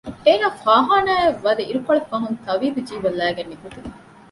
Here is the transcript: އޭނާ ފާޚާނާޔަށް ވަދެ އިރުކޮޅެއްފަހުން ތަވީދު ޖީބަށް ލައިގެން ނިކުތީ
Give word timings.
އޭނާ 0.25 0.47
ފާޚާނާޔަށް 0.61 1.39
ވަދެ 1.45 1.63
އިރުކޮޅެއްފަހުން 1.67 2.37
ތަވީދު 2.45 2.79
ޖީބަށް 2.87 3.17
ލައިގެން 3.19 3.49
ނިކުތީ 3.51 3.79